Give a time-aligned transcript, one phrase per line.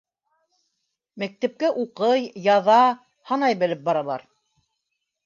[1.23, 2.79] Мәктәпкә уҡый, яҙа,
[3.33, 4.25] һанай белеп баралар.